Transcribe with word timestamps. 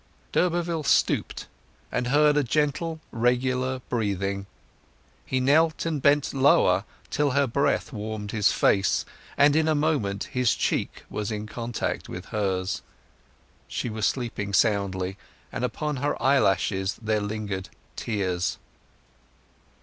D'Urberville 0.31 0.81
stooped; 0.85 1.45
and 1.91 2.07
heard 2.07 2.35
a 2.35 2.43
gentle 2.43 2.99
regular 3.11 3.81
breathing. 3.87 4.47
He 5.27 5.39
knelt 5.39 5.85
and 5.85 6.01
bent 6.01 6.33
lower, 6.33 6.85
till 7.11 7.29
her 7.37 7.45
breath 7.45 7.93
warmed 7.93 8.31
his 8.31 8.51
face, 8.51 9.05
and 9.37 9.55
in 9.55 9.67
a 9.67 9.75
moment 9.75 10.23
his 10.31 10.55
cheek 10.55 11.03
was 11.11 11.29
in 11.31 11.45
contact 11.45 12.09
with 12.09 12.25
hers. 12.33 12.81
She 13.67 13.91
was 13.91 14.07
sleeping 14.07 14.53
soundly, 14.53 15.17
and 15.51 15.63
upon 15.63 15.97
her 15.97 16.19
eyelashes 16.19 16.95
there 16.99 17.21
lingered 17.21 17.69
tears. 17.95 18.57